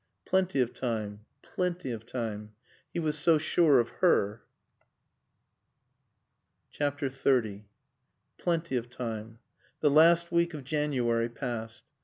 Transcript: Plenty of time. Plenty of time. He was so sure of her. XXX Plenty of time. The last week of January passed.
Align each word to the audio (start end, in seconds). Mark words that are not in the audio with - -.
Plenty 0.25 0.61
of 0.61 0.73
time. 0.73 1.25
Plenty 1.43 1.91
of 1.91 2.07
time. 2.07 2.53
He 2.91 2.99
was 2.99 3.15
so 3.15 3.37
sure 3.37 3.79
of 3.79 3.89
her. 4.01 4.41
XXX 6.75 7.65
Plenty 8.39 8.77
of 8.77 8.89
time. 8.89 9.37
The 9.81 9.91
last 9.91 10.31
week 10.31 10.55
of 10.55 10.63
January 10.63 11.29
passed. 11.29 11.83